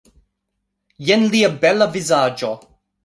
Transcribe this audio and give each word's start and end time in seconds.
Jen 1.09 1.27
lia 1.35 1.51
bela 1.67 1.89
vizaĝo 1.99 2.51